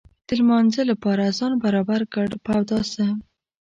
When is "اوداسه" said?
2.57-3.07